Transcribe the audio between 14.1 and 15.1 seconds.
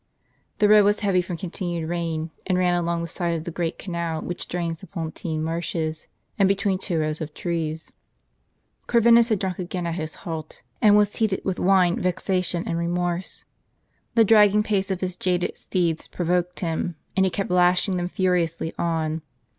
The dragging pace of